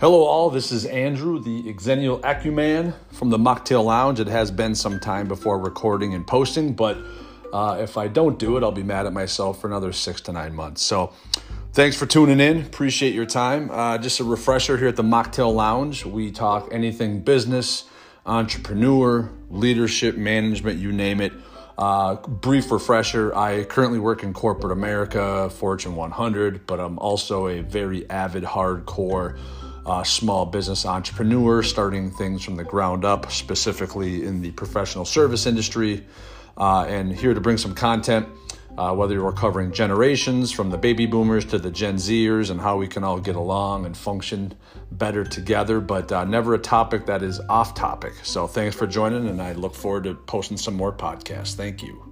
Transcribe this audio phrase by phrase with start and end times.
[0.00, 0.48] Hello, all.
[0.48, 4.18] This is Andrew, the Xennial Ecuman from the Mocktail Lounge.
[4.18, 6.96] It has been some time before recording and posting, but
[7.52, 10.32] uh, if I don't do it, I'll be mad at myself for another six to
[10.32, 10.80] nine months.
[10.80, 11.12] So,
[11.74, 12.62] thanks for tuning in.
[12.62, 13.70] Appreciate your time.
[13.70, 16.06] Uh, just a refresher here at the Mocktail Lounge.
[16.06, 17.84] We talk anything business,
[18.24, 21.34] entrepreneur, leadership, management, you name it.
[21.76, 27.60] Uh, brief refresher I currently work in corporate America, Fortune 100, but I'm also a
[27.60, 29.38] very avid, hardcore
[29.90, 35.46] uh, small business entrepreneur, starting things from the ground up, specifically in the professional service
[35.46, 36.06] industry.
[36.56, 38.28] Uh, and here to bring some content,
[38.78, 42.76] uh, whether you're covering generations from the baby boomers to the Gen Zers and how
[42.76, 44.54] we can all get along and function
[44.92, 48.12] better together, but uh, never a topic that is off topic.
[48.22, 51.54] So thanks for joining, and I look forward to posting some more podcasts.
[51.54, 52.06] Thank you.